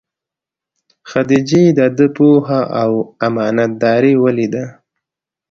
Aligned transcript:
خدیجې 1.09 1.63
دده 1.77 2.07
پوهه 2.15 2.61
او 2.81 2.91
امانت 3.27 3.71
داري 3.81 4.13
ولیده. 4.23 4.63